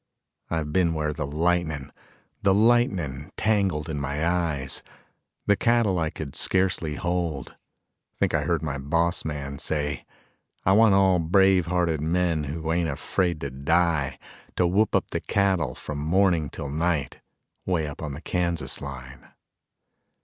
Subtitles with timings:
[0.49, 1.91] I've been where the lightnin',
[2.41, 4.81] the lightnin' tangled in my eyes,
[5.45, 7.55] The cattle I could scarcely hold;
[8.15, 10.07] Think I heard my boss man say:
[10.65, 14.17] "I want all brave hearted men who ain't afraid to die
[14.55, 17.19] To whoop up the cattle from morning till night,
[17.67, 19.27] Way up on the Kansas line."